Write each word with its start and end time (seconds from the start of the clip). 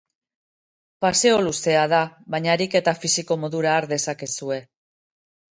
Paseo 1.05 1.43
luzea 1.47 1.83
da, 1.91 1.99
baina 2.37 2.51
ariketa 2.55 2.95
fisiko 3.03 3.39
modura 3.43 3.75
har 3.75 3.89
dezakezue. 3.95 4.61